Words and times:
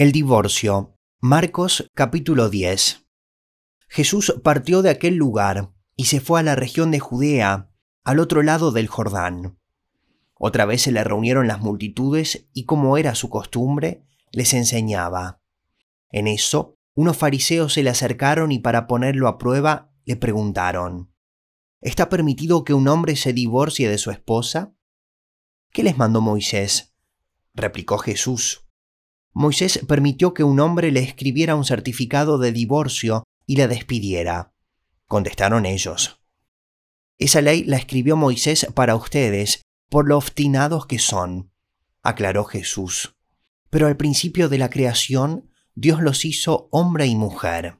El 0.00 0.12
divorcio. 0.12 0.96
Marcos 1.20 1.90
capítulo 1.92 2.48
10. 2.48 3.06
Jesús 3.86 4.34
partió 4.42 4.80
de 4.80 4.88
aquel 4.88 5.16
lugar 5.16 5.74
y 5.94 6.06
se 6.06 6.20
fue 6.20 6.40
a 6.40 6.42
la 6.42 6.56
región 6.56 6.90
de 6.90 7.00
Judea, 7.00 7.70
al 8.02 8.18
otro 8.18 8.42
lado 8.42 8.72
del 8.72 8.86
Jordán. 8.86 9.58
Otra 10.32 10.64
vez 10.64 10.80
se 10.80 10.90
le 10.90 11.04
reunieron 11.04 11.48
las 11.48 11.60
multitudes 11.60 12.48
y 12.54 12.64
como 12.64 12.96
era 12.96 13.14
su 13.14 13.28
costumbre, 13.28 14.02
les 14.32 14.54
enseñaba. 14.54 15.42
En 16.08 16.28
eso, 16.28 16.78
unos 16.94 17.18
fariseos 17.18 17.74
se 17.74 17.82
le 17.82 17.90
acercaron 17.90 18.52
y 18.52 18.58
para 18.58 18.86
ponerlo 18.86 19.28
a 19.28 19.36
prueba 19.36 19.92
le 20.06 20.16
preguntaron, 20.16 21.12
¿Está 21.82 22.08
permitido 22.08 22.64
que 22.64 22.72
un 22.72 22.88
hombre 22.88 23.16
se 23.16 23.34
divorcie 23.34 23.90
de 23.90 23.98
su 23.98 24.10
esposa? 24.10 24.74
¿Qué 25.70 25.82
les 25.82 25.98
mandó 25.98 26.22
Moisés? 26.22 26.94
replicó 27.52 27.98
Jesús. 27.98 28.69
Moisés 29.32 29.80
permitió 29.86 30.34
que 30.34 30.44
un 30.44 30.60
hombre 30.60 30.90
le 30.90 31.00
escribiera 31.00 31.54
un 31.54 31.64
certificado 31.64 32.38
de 32.38 32.52
divorcio 32.52 33.24
y 33.46 33.56
la 33.56 33.68
despidiera. 33.68 34.52
Contestaron 35.06 35.66
ellos. 35.66 36.20
Esa 37.18 37.40
ley 37.40 37.64
la 37.64 37.76
escribió 37.76 38.16
Moisés 38.16 38.66
para 38.74 38.96
ustedes, 38.96 39.62
por 39.88 40.08
lo 40.08 40.16
obstinados 40.16 40.86
que 40.86 40.98
son, 40.98 41.52
aclaró 42.02 42.44
Jesús. 42.44 43.16
Pero 43.68 43.86
al 43.86 43.96
principio 43.96 44.48
de 44.48 44.58
la 44.58 44.70
creación, 44.70 45.50
Dios 45.74 46.00
los 46.00 46.24
hizo 46.24 46.68
hombre 46.72 47.06
y 47.06 47.16
mujer. 47.16 47.78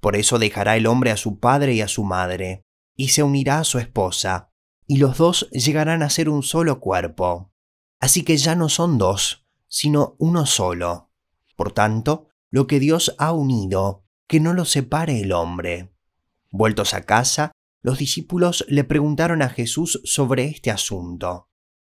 Por 0.00 0.16
eso 0.16 0.38
dejará 0.38 0.76
el 0.76 0.86
hombre 0.86 1.10
a 1.10 1.16
su 1.16 1.38
padre 1.38 1.74
y 1.74 1.80
a 1.80 1.88
su 1.88 2.04
madre, 2.04 2.64
y 2.96 3.08
se 3.08 3.22
unirá 3.22 3.58
a 3.58 3.64
su 3.64 3.78
esposa, 3.78 4.50
y 4.86 4.96
los 4.96 5.18
dos 5.18 5.48
llegarán 5.50 6.02
a 6.02 6.10
ser 6.10 6.28
un 6.28 6.42
solo 6.42 6.80
cuerpo. 6.80 7.52
Así 8.00 8.22
que 8.22 8.36
ya 8.36 8.54
no 8.54 8.68
son 8.68 8.98
dos, 8.98 9.46
sino 9.70 10.16
uno 10.18 10.44
solo. 10.44 11.10
Por 11.56 11.72
tanto, 11.72 12.28
lo 12.50 12.66
que 12.66 12.80
Dios 12.80 13.14
ha 13.18 13.32
unido, 13.32 14.04
que 14.26 14.40
no 14.40 14.52
lo 14.52 14.64
separe 14.64 15.20
el 15.20 15.32
hombre. 15.32 15.94
Vueltos 16.50 16.92
a 16.92 17.06
casa, 17.06 17.52
los 17.80 17.98
discípulos 17.98 18.66
le 18.68 18.84
preguntaron 18.84 19.40
a 19.40 19.48
Jesús 19.48 20.02
sobre 20.04 20.46
este 20.46 20.70
asunto. 20.70 21.48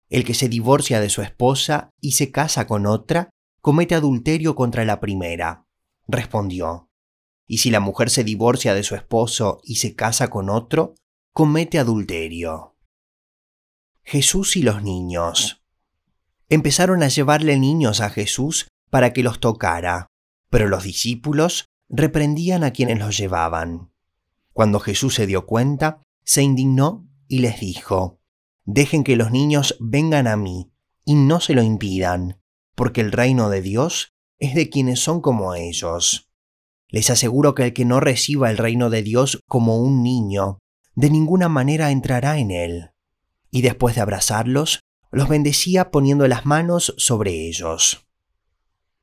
El 0.09 0.25
que 0.25 0.33
se 0.33 0.49
divorcia 0.49 0.99
de 0.99 1.09
su 1.09 1.21
esposa 1.21 1.91
y 2.01 2.13
se 2.13 2.31
casa 2.31 2.65
con 2.65 2.87
otra, 2.87 3.29
comete 3.61 3.93
adulterio 3.93 4.55
contra 4.55 4.83
la 4.83 4.99
primera. 4.99 5.67
Respondió. 6.07 6.89
Y 7.45 7.59
si 7.59 7.69
la 7.69 7.79
mujer 7.79 8.09
se 8.09 8.23
divorcia 8.23 8.73
de 8.73 8.83
su 8.83 8.95
esposo 8.95 9.61
y 9.63 9.75
se 9.75 9.95
casa 9.95 10.29
con 10.29 10.49
otro, 10.49 10.95
comete 11.31 11.77
adulterio. 11.77 12.75
Jesús 14.03 14.55
y 14.55 14.63
los 14.63 14.81
niños 14.81 15.61
empezaron 16.49 17.03
a 17.03 17.07
llevarle 17.07 17.57
niños 17.59 18.01
a 18.01 18.09
Jesús 18.09 18.67
para 18.89 19.13
que 19.13 19.23
los 19.23 19.39
tocara, 19.39 20.07
pero 20.49 20.67
los 20.67 20.83
discípulos 20.83 21.65
reprendían 21.89 22.63
a 22.63 22.71
quienes 22.71 22.99
los 22.99 23.17
llevaban. 23.17 23.91
Cuando 24.53 24.79
Jesús 24.79 25.15
se 25.15 25.27
dio 25.27 25.45
cuenta, 25.45 26.01
se 26.23 26.41
indignó 26.41 27.07
y 27.27 27.39
les 27.39 27.59
dijo, 27.59 28.19
Dejen 28.65 29.03
que 29.03 29.15
los 29.15 29.31
niños 29.31 29.77
vengan 29.79 30.27
a 30.27 30.35
mí, 30.35 30.71
y 31.05 31.15
no 31.15 31.39
se 31.39 31.53
lo 31.53 31.63
impidan, 31.63 32.41
porque 32.75 33.01
el 33.01 33.11
reino 33.11 33.49
de 33.49 33.61
Dios 33.61 34.13
es 34.39 34.55
de 34.55 34.69
quienes 34.69 34.99
son 34.99 35.21
como 35.21 35.55
ellos. 35.55 36.29
Les 36.89 37.09
aseguro 37.09 37.55
que 37.55 37.63
el 37.63 37.73
que 37.73 37.85
no 37.85 37.99
reciba 37.99 38.49
el 38.49 38.57
reino 38.57 38.89
de 38.89 39.03
Dios 39.03 39.39
como 39.47 39.77
un 39.77 40.03
niño, 40.03 40.59
de 40.95 41.09
ninguna 41.09 41.49
manera 41.49 41.91
entrará 41.91 42.39
en 42.39 42.51
él. 42.51 42.91
Y 43.51 43.61
después 43.61 43.95
de 43.95 44.01
abrazarlos, 44.01 44.79
los 45.11 45.29
bendecía 45.29 45.91
poniendo 45.91 46.27
las 46.27 46.45
manos 46.45 46.93
sobre 46.97 47.47
ellos. 47.47 48.07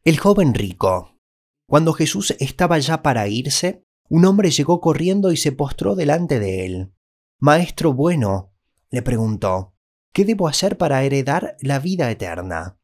El 0.04 0.18
joven 0.18 0.54
rico. 0.54 1.18
Cuando 1.66 1.92
Jesús 1.92 2.34
estaba 2.38 2.78
ya 2.78 3.02
para 3.02 3.26
irse, 3.28 3.84
un 4.08 4.26
hombre 4.26 4.50
llegó 4.50 4.80
corriendo 4.80 5.32
y 5.32 5.36
se 5.36 5.52
postró 5.52 5.94
delante 5.94 6.38
de 6.38 6.66
él. 6.66 6.92
Maestro 7.38 7.92
bueno, 7.92 8.52
le 8.90 9.02
preguntó, 9.02 9.74
¿qué 10.12 10.24
debo 10.24 10.46
hacer 10.46 10.76
para 10.76 11.02
heredar 11.02 11.56
la 11.60 11.78
vida 11.78 12.10
eterna? 12.10 12.78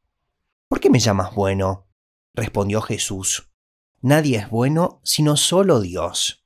¿Por 0.69 0.81
qué 0.81 0.89
me 0.89 0.99
llamas 0.99 1.35
bueno? 1.35 1.89
respondió 2.35 2.81
Jesús. 2.81 3.51
Nadie 4.01 4.39
es 4.39 4.51
bueno 4.51 5.01
sino 5.05 5.37
solo 5.37 5.81
Dios. 5.81 6.45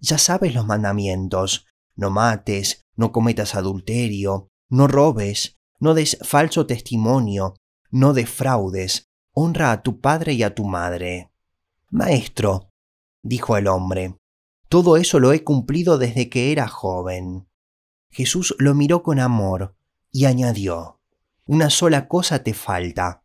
Ya 0.00 0.18
sabes 0.18 0.54
los 0.54 0.66
mandamientos. 0.66 1.66
No 1.94 2.10
mates, 2.10 2.86
no 2.94 3.10
cometas 3.12 3.54
adulterio, 3.54 4.50
no 4.68 4.86
robes, 4.86 5.57
no 5.80 5.94
des 5.94 6.18
falso 6.22 6.66
testimonio, 6.66 7.54
no 7.90 8.12
defraudes, 8.12 9.10
honra 9.32 9.72
a 9.72 9.82
tu 9.82 10.00
padre 10.00 10.34
y 10.34 10.42
a 10.42 10.54
tu 10.54 10.64
madre. 10.64 11.30
Maestro, 11.90 12.72
dijo 13.22 13.56
el 13.56 13.68
hombre, 13.68 14.18
todo 14.68 14.96
eso 14.96 15.18
lo 15.18 15.32
he 15.32 15.44
cumplido 15.44 15.96
desde 15.96 16.28
que 16.28 16.52
era 16.52 16.68
joven. 16.68 17.48
Jesús 18.10 18.54
lo 18.58 18.74
miró 18.74 19.02
con 19.02 19.18
amor 19.18 19.76
y 20.10 20.26
añadió, 20.26 21.00
Una 21.46 21.70
sola 21.70 22.08
cosa 22.08 22.42
te 22.42 22.52
falta. 22.52 23.24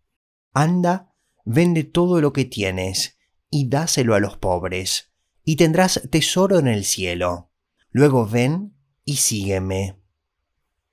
Anda, 0.54 1.14
vende 1.44 1.84
todo 1.84 2.22
lo 2.22 2.32
que 2.32 2.46
tienes 2.46 3.18
y 3.50 3.68
dáselo 3.68 4.16
a 4.16 4.20
los 4.20 4.38
pobres, 4.38 5.12
y 5.44 5.58
tendrás 5.58 6.02
tesoro 6.10 6.60
en 6.60 6.68
el 6.68 6.86
cielo. 6.86 7.52
Luego 7.92 8.26
ven 8.26 8.76
y 9.04 9.18
sígueme. 9.18 10.00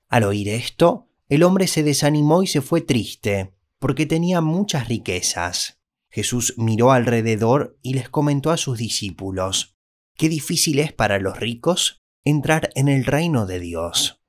Al 0.09 0.23
oír 0.23 0.49
esto, 0.49 1.10
el 1.31 1.43
hombre 1.43 1.67
se 1.67 1.81
desanimó 1.81 2.43
y 2.43 2.47
se 2.47 2.59
fue 2.59 2.81
triste, 2.81 3.53
porque 3.79 4.05
tenía 4.05 4.41
muchas 4.41 4.89
riquezas. 4.89 5.79
Jesús 6.09 6.55
miró 6.57 6.91
alrededor 6.91 7.79
y 7.81 7.93
les 7.93 8.09
comentó 8.09 8.51
a 8.51 8.57
sus 8.57 8.77
discípulos, 8.77 9.77
Qué 10.17 10.27
difícil 10.27 10.79
es 10.79 10.91
para 10.91 11.19
los 11.19 11.39
ricos 11.39 12.01
entrar 12.25 12.69
en 12.75 12.89
el 12.89 13.05
reino 13.05 13.45
de 13.45 13.61
Dios. 13.61 14.21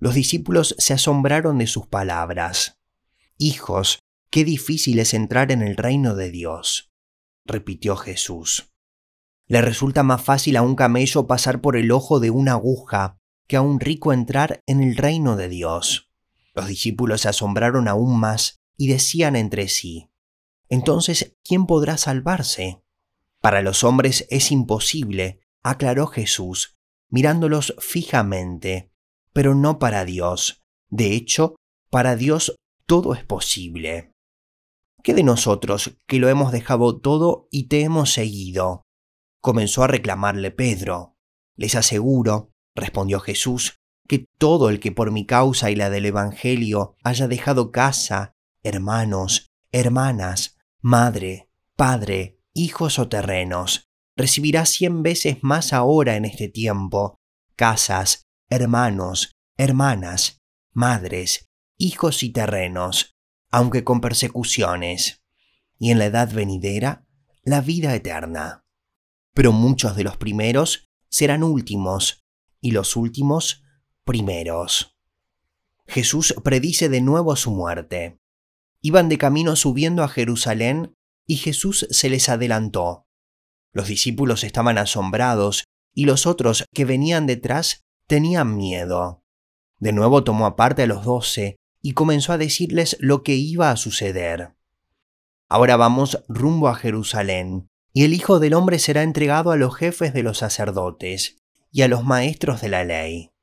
Los 0.00 0.14
discípulos 0.14 0.74
se 0.76 0.92
asombraron 0.92 1.58
de 1.58 1.68
sus 1.68 1.86
palabras. 1.86 2.80
Hijos, 3.38 4.00
qué 4.28 4.44
difícil 4.44 4.98
es 4.98 5.14
entrar 5.14 5.52
en 5.52 5.62
el 5.62 5.76
reino 5.76 6.16
de 6.16 6.32
Dios, 6.32 6.90
repitió 7.44 7.94
Jesús. 7.94 8.72
Le 9.46 9.62
resulta 9.62 10.02
más 10.02 10.20
fácil 10.20 10.56
a 10.56 10.62
un 10.62 10.74
camello 10.74 11.28
pasar 11.28 11.60
por 11.60 11.76
el 11.76 11.92
ojo 11.92 12.18
de 12.18 12.30
una 12.30 12.54
aguja 12.54 13.18
que 13.46 13.54
a 13.54 13.60
un 13.60 13.78
rico 13.78 14.12
entrar 14.12 14.64
en 14.66 14.82
el 14.82 14.96
reino 14.96 15.36
de 15.36 15.48
Dios. 15.48 16.10
Los 16.54 16.68
discípulos 16.68 17.22
se 17.22 17.28
asombraron 17.28 17.88
aún 17.88 18.18
más 18.18 18.60
y 18.76 18.88
decían 18.88 19.36
entre 19.36 19.68
sí, 19.68 20.10
Entonces, 20.68 21.36
¿quién 21.44 21.66
podrá 21.66 21.96
salvarse? 21.96 22.82
Para 23.40 23.60
los 23.60 23.84
hombres 23.84 24.26
es 24.30 24.50
imposible, 24.50 25.40
aclaró 25.62 26.06
Jesús, 26.06 26.76
mirándolos 27.10 27.74
fijamente, 27.78 28.90
pero 29.32 29.54
no 29.54 29.78
para 29.78 30.04
Dios. 30.04 30.64
De 30.88 31.12
hecho, 31.12 31.56
para 31.90 32.16
Dios 32.16 32.56
todo 32.86 33.14
es 33.14 33.24
posible. 33.24 34.12
¿Qué 35.02 35.12
de 35.12 35.22
nosotros, 35.22 35.98
que 36.06 36.18
lo 36.18 36.28
hemos 36.28 36.50
dejado 36.50 36.98
todo 36.98 37.48
y 37.50 37.68
te 37.68 37.82
hemos 37.82 38.12
seguido? 38.12 38.84
comenzó 39.40 39.82
a 39.82 39.88
reclamarle 39.88 40.50
Pedro. 40.50 41.18
Les 41.54 41.74
aseguro, 41.74 42.50
respondió 42.74 43.20
Jesús, 43.20 43.76
que 44.06 44.26
todo 44.38 44.68
el 44.68 44.80
que 44.80 44.92
por 44.92 45.10
mi 45.10 45.26
causa 45.26 45.70
y 45.70 45.76
la 45.76 45.90
del 45.90 46.06
Evangelio 46.06 46.96
haya 47.02 47.28
dejado 47.28 47.70
casa, 47.70 48.34
hermanos, 48.62 49.52
hermanas, 49.72 50.56
madre, 50.80 51.50
padre, 51.76 52.38
hijos 52.52 52.98
o 52.98 53.08
terrenos, 53.08 53.88
recibirá 54.16 54.66
cien 54.66 55.02
veces 55.02 55.38
más 55.42 55.72
ahora 55.72 56.16
en 56.16 56.24
este 56.24 56.48
tiempo, 56.48 57.18
casas, 57.56 58.28
hermanos, 58.48 59.36
hermanas, 59.56 60.42
madres, 60.72 61.50
hijos 61.78 62.22
y 62.22 62.30
terrenos, 62.30 63.16
aunque 63.50 63.84
con 63.84 64.00
persecuciones, 64.00 65.22
y 65.78 65.90
en 65.90 65.98
la 65.98 66.06
edad 66.06 66.32
venidera, 66.32 67.06
la 67.42 67.60
vida 67.60 67.94
eterna. 67.94 68.64
Pero 69.32 69.52
muchos 69.52 69.96
de 69.96 70.04
los 70.04 70.16
primeros 70.16 70.88
serán 71.08 71.42
últimos, 71.42 72.24
y 72.60 72.70
los 72.70 72.96
últimos 72.96 73.63
primeros. 74.04 74.96
Jesús 75.86 76.34
predice 76.44 76.88
de 76.88 77.00
nuevo 77.00 77.36
su 77.36 77.50
muerte. 77.50 78.18
Iban 78.80 79.08
de 79.08 79.18
camino 79.18 79.56
subiendo 79.56 80.02
a 80.02 80.08
Jerusalén 80.08 80.94
y 81.26 81.36
Jesús 81.36 81.86
se 81.90 82.10
les 82.10 82.28
adelantó. 82.28 83.06
Los 83.72 83.88
discípulos 83.88 84.44
estaban 84.44 84.78
asombrados 84.78 85.64
y 85.94 86.04
los 86.04 86.26
otros 86.26 86.64
que 86.72 86.84
venían 86.84 87.26
detrás 87.26 87.80
tenían 88.06 88.56
miedo. 88.56 89.22
De 89.78 89.92
nuevo 89.92 90.22
tomó 90.22 90.46
aparte 90.46 90.82
a 90.82 90.86
los 90.86 91.04
doce 91.04 91.56
y 91.80 91.92
comenzó 91.92 92.32
a 92.32 92.38
decirles 92.38 92.96
lo 93.00 93.22
que 93.22 93.34
iba 93.34 93.70
a 93.70 93.76
suceder. 93.76 94.54
Ahora 95.48 95.76
vamos 95.76 96.22
rumbo 96.28 96.68
a 96.68 96.74
Jerusalén, 96.74 97.68
y 97.92 98.04
el 98.04 98.14
Hijo 98.14 98.38
del 98.38 98.54
Hombre 98.54 98.78
será 98.78 99.02
entregado 99.02 99.50
a 99.50 99.56
los 99.56 99.76
jefes 99.76 100.12
de 100.14 100.22
los 100.22 100.38
sacerdotes 100.38 101.36
y 101.70 101.82
a 101.82 101.88
los 101.88 102.04
maestros 102.04 102.60
de 102.60 102.68
la 102.68 102.84
ley 102.84 103.33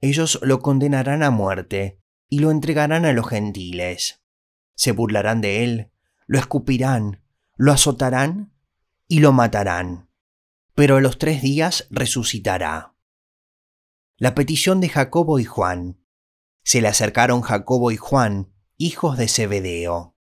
ellos 0.00 0.38
lo 0.42 0.60
condenarán 0.60 1.22
a 1.22 1.30
muerte 1.30 2.00
y 2.28 2.38
lo 2.38 2.50
entregarán 2.50 3.04
a 3.04 3.12
los 3.12 3.28
gentiles. 3.28 4.22
Se 4.74 4.92
burlarán 4.92 5.40
de 5.40 5.64
él, 5.64 5.90
lo 6.26 6.38
escupirán, 6.38 7.22
lo 7.56 7.72
azotarán 7.72 8.52
y 9.08 9.20
lo 9.20 9.32
matarán, 9.32 10.10
pero 10.74 10.96
a 10.96 11.00
los 11.00 11.18
tres 11.18 11.42
días 11.42 11.88
resucitará. 11.90 12.94
La 14.16 14.34
petición 14.34 14.80
de 14.80 14.88
Jacobo 14.88 15.38
y 15.38 15.44
Juan. 15.44 16.00
Se 16.62 16.80
le 16.80 16.88
acercaron 16.88 17.40
Jacobo 17.40 17.90
y 17.90 17.96
Juan, 17.96 18.52
hijos 18.76 19.16
de 19.16 19.28
Zebedeo. 19.28 20.16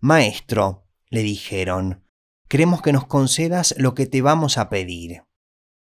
Maestro, 0.00 0.86
le 1.08 1.22
dijeron, 1.22 2.04
queremos 2.48 2.82
que 2.82 2.92
nos 2.92 3.06
concedas 3.06 3.74
lo 3.78 3.94
que 3.94 4.06
te 4.06 4.20
vamos 4.20 4.58
a 4.58 4.68
pedir. 4.68 5.24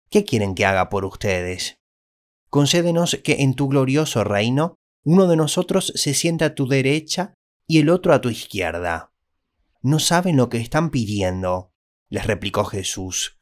¿Qué 0.10 0.24
quieren 0.24 0.54
que 0.54 0.66
haga 0.66 0.90
por 0.90 1.04
ustedes? 1.06 1.80
Concédenos 2.56 3.20
que 3.22 3.42
en 3.42 3.54
tu 3.54 3.68
glorioso 3.68 4.24
reino 4.24 4.80
uno 5.04 5.28
de 5.28 5.36
nosotros 5.36 5.92
se 5.94 6.14
sienta 6.14 6.46
a 6.46 6.56
tu 6.56 6.70
derecha 6.70 7.34
y 7.68 7.80
el 7.80 7.90
otro 7.90 8.14
a 8.14 8.22
tu 8.22 8.30
izquierda. 8.30 9.12
No 9.82 10.00
saben 10.00 10.38
lo 10.38 10.48
que 10.48 10.60
están 10.60 10.90
pidiendo, 10.90 11.74
les 12.08 12.26
replicó 12.26 12.64
Jesús. 12.64 13.38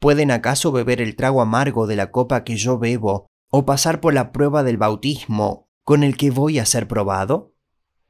¿Pueden 0.00 0.32
acaso 0.32 0.72
beber 0.72 1.00
el 1.00 1.14
trago 1.14 1.40
amargo 1.40 1.86
de 1.86 1.94
la 1.94 2.10
copa 2.10 2.42
que 2.42 2.56
yo 2.56 2.80
bebo 2.80 3.28
o 3.48 3.64
pasar 3.64 4.00
por 4.00 4.12
la 4.12 4.32
prueba 4.32 4.64
del 4.64 4.76
bautismo 4.76 5.68
con 5.84 6.02
el 6.02 6.16
que 6.16 6.32
voy 6.32 6.58
a 6.58 6.66
ser 6.66 6.88
probado? 6.88 7.54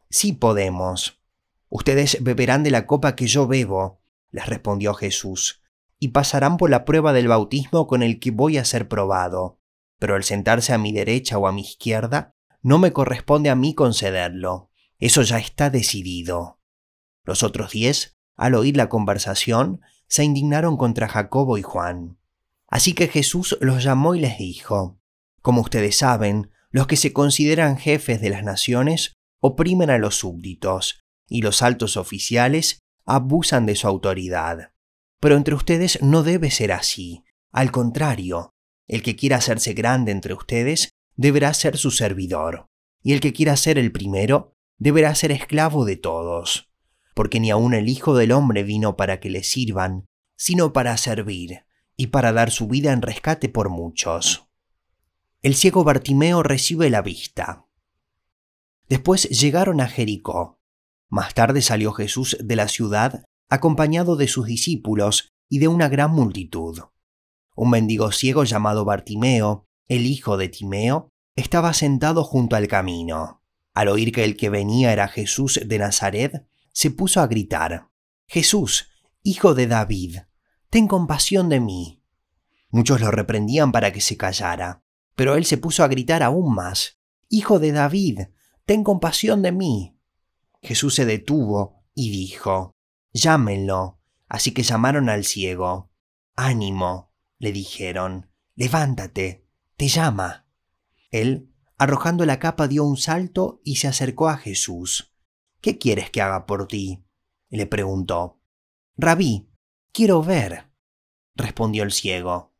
Sí 0.08 0.32
podemos. 0.32 1.20
Ustedes 1.68 2.24
beberán 2.24 2.62
de 2.62 2.70
la 2.70 2.86
copa 2.86 3.16
que 3.16 3.26
yo 3.26 3.46
bebo, 3.46 4.00
les 4.30 4.46
respondió 4.46 4.94
Jesús, 4.94 5.60
y 5.98 6.08
pasarán 6.08 6.56
por 6.56 6.70
la 6.70 6.86
prueba 6.86 7.12
del 7.12 7.28
bautismo 7.28 7.86
con 7.86 8.02
el 8.02 8.18
que 8.18 8.30
voy 8.30 8.56
a 8.56 8.64
ser 8.64 8.88
probado. 8.88 9.57
Pero 9.98 10.16
el 10.16 10.24
sentarse 10.24 10.72
a 10.72 10.78
mi 10.78 10.92
derecha 10.92 11.38
o 11.38 11.46
a 11.46 11.52
mi 11.52 11.62
izquierda 11.62 12.34
no 12.62 12.78
me 12.78 12.92
corresponde 12.92 13.50
a 13.50 13.54
mí 13.54 13.74
concederlo. 13.74 14.70
Eso 14.98 15.22
ya 15.22 15.38
está 15.38 15.70
decidido. 15.70 16.60
Los 17.24 17.42
otros 17.42 17.72
diez, 17.72 18.16
al 18.36 18.54
oír 18.54 18.76
la 18.76 18.88
conversación, 18.88 19.80
se 20.08 20.24
indignaron 20.24 20.76
contra 20.76 21.08
Jacobo 21.08 21.58
y 21.58 21.62
Juan. 21.62 22.18
Así 22.68 22.94
que 22.94 23.08
Jesús 23.08 23.56
los 23.60 23.82
llamó 23.82 24.14
y 24.14 24.20
les 24.20 24.38
dijo, 24.38 25.00
Como 25.42 25.60
ustedes 25.60 25.96
saben, 25.96 26.50
los 26.70 26.86
que 26.86 26.96
se 26.96 27.12
consideran 27.12 27.78
jefes 27.78 28.20
de 28.20 28.30
las 28.30 28.42
naciones 28.42 29.14
oprimen 29.40 29.90
a 29.90 29.98
los 29.98 30.16
súbditos, 30.16 31.00
y 31.28 31.42
los 31.42 31.62
altos 31.62 31.96
oficiales 31.96 32.80
abusan 33.04 33.66
de 33.66 33.76
su 33.76 33.86
autoridad. 33.86 34.72
Pero 35.20 35.36
entre 35.36 35.54
ustedes 35.54 36.02
no 36.02 36.22
debe 36.22 36.50
ser 36.50 36.72
así. 36.72 37.24
Al 37.52 37.70
contrario, 37.70 38.54
el 38.88 39.02
que 39.02 39.14
quiera 39.14 39.36
hacerse 39.36 39.74
grande 39.74 40.10
entre 40.10 40.34
ustedes 40.34 40.90
deberá 41.16 41.54
ser 41.54 41.76
su 41.76 41.90
servidor, 41.90 42.66
y 43.02 43.12
el 43.12 43.20
que 43.20 43.32
quiera 43.32 43.56
ser 43.56 43.78
el 43.78 43.92
primero 43.92 44.54
deberá 44.78 45.14
ser 45.14 45.30
esclavo 45.30 45.84
de 45.84 45.96
todos, 45.96 46.70
porque 47.14 47.40
ni 47.40 47.50
aun 47.50 47.74
el 47.74 47.88
Hijo 47.88 48.16
del 48.16 48.32
Hombre 48.32 48.62
vino 48.62 48.96
para 48.96 49.20
que 49.20 49.30
le 49.30 49.42
sirvan, 49.42 50.06
sino 50.36 50.72
para 50.72 50.96
servir, 50.96 51.64
y 51.96 52.08
para 52.08 52.32
dar 52.32 52.50
su 52.50 52.68
vida 52.68 52.92
en 52.92 53.02
rescate 53.02 53.48
por 53.48 53.68
muchos. 53.68 54.48
El 55.42 55.54
ciego 55.54 55.84
Bartimeo 55.84 56.42
recibe 56.42 56.90
la 56.90 57.02
vista. 57.02 57.66
Después 58.88 59.28
llegaron 59.28 59.80
a 59.80 59.88
Jericó. 59.88 60.60
Más 61.10 61.34
tarde 61.34 61.60
salió 61.60 61.92
Jesús 61.92 62.36
de 62.40 62.56
la 62.56 62.68
ciudad 62.68 63.24
acompañado 63.48 64.16
de 64.16 64.28
sus 64.28 64.46
discípulos 64.46 65.30
y 65.48 65.58
de 65.58 65.68
una 65.68 65.88
gran 65.88 66.12
multitud. 66.12 66.80
Un 67.60 67.70
mendigo 67.70 68.12
ciego 68.12 68.44
llamado 68.44 68.84
Bartimeo, 68.84 69.66
el 69.88 70.06
hijo 70.06 70.36
de 70.36 70.48
Timeo, 70.48 71.10
estaba 71.34 71.72
sentado 71.72 72.22
junto 72.22 72.54
al 72.54 72.68
camino. 72.68 73.42
Al 73.74 73.88
oír 73.88 74.12
que 74.12 74.22
el 74.22 74.36
que 74.36 74.48
venía 74.48 74.92
era 74.92 75.08
Jesús 75.08 75.58
de 75.66 75.78
Nazaret, 75.80 76.46
se 76.72 76.92
puso 76.92 77.20
a 77.20 77.26
gritar, 77.26 77.88
Jesús, 78.28 78.90
hijo 79.24 79.56
de 79.56 79.66
David, 79.66 80.18
ten 80.70 80.86
compasión 80.86 81.48
de 81.48 81.58
mí. 81.58 82.04
Muchos 82.70 83.00
lo 83.00 83.10
reprendían 83.10 83.72
para 83.72 83.92
que 83.92 84.02
se 84.02 84.16
callara, 84.16 84.84
pero 85.16 85.34
él 85.34 85.44
se 85.44 85.58
puso 85.58 85.82
a 85.82 85.88
gritar 85.88 86.22
aún 86.22 86.54
más, 86.54 87.00
Hijo 87.28 87.58
de 87.58 87.72
David, 87.72 88.20
ten 88.66 88.84
compasión 88.84 89.42
de 89.42 89.50
mí. 89.50 89.98
Jesús 90.62 90.94
se 90.94 91.06
detuvo 91.06 91.82
y 91.92 92.10
dijo, 92.10 92.76
Llámenlo. 93.12 93.98
Así 94.28 94.52
que 94.52 94.62
llamaron 94.62 95.08
al 95.08 95.24
ciego. 95.24 95.90
Ánimo, 96.36 97.07
le 97.38 97.52
dijeron, 97.52 98.30
levántate, 98.54 99.46
te 99.76 99.88
llama. 99.88 100.46
Él, 101.10 101.52
arrojando 101.76 102.26
la 102.26 102.38
capa, 102.38 102.68
dio 102.68 102.84
un 102.84 102.96
salto 102.96 103.60
y 103.64 103.76
se 103.76 103.88
acercó 103.88 104.28
a 104.28 104.36
Jesús. 104.36 105.14
¿Qué 105.60 105.78
quieres 105.78 106.10
que 106.10 106.20
haga 106.20 106.46
por 106.46 106.66
ti? 106.66 107.04
le 107.48 107.66
preguntó. 107.66 108.40
Rabí, 108.96 109.50
quiero 109.92 110.22
ver, 110.22 110.70
respondió 111.34 111.82
el 111.84 111.92
ciego. 111.92 112.54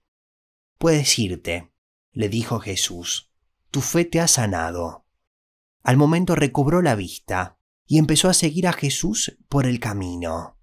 Puedes 0.79 1.19
irte, 1.19 1.73
le 2.13 2.29
dijo 2.29 2.61
Jesús. 2.61 3.33
Tu 3.71 3.81
fe 3.81 4.05
te 4.05 4.21
ha 4.21 4.29
sanado. 4.29 5.07
Al 5.83 5.97
momento 5.97 6.35
recobró 6.35 6.81
la 6.83 6.95
vista 6.95 7.59
y 7.87 7.99
empezó 7.99 8.29
a 8.29 8.35
seguir 8.35 8.67
a 8.67 8.73
Jesús 8.73 9.37
por 9.49 9.67
el 9.67 9.81
camino. 9.81 10.58